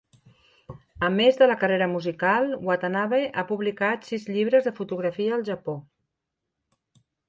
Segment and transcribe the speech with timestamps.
[1.07, 5.81] A més de la carrera musical, Watanabe ha publicat sis llibres de fotografia al Japó.